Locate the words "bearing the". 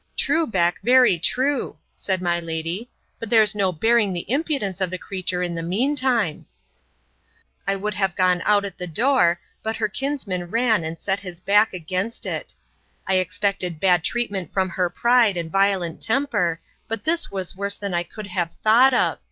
3.71-4.25